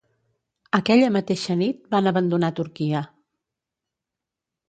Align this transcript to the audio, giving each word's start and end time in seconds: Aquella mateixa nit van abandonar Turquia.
Aquella 0.77 1.09
mateixa 1.17 1.57
nit 1.59 1.83
van 1.95 2.11
abandonar 2.13 2.51
Turquia. 2.59 3.05